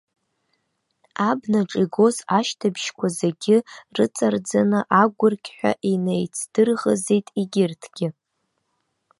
[1.29, 3.57] Абнаҿ игоз ашьҭыбжьқәа зегьы
[3.95, 8.07] рыҵарӡны агәырқьҳәа инеицдырӷызит егьырҭгьы.